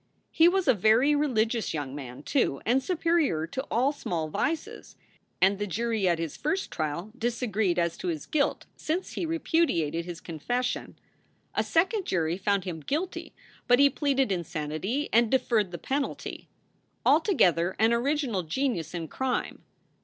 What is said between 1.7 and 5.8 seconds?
young man, too, and superior to all small vices. And the